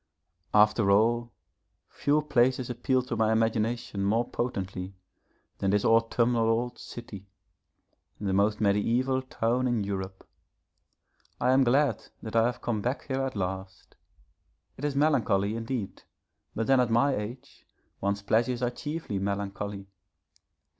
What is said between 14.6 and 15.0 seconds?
It is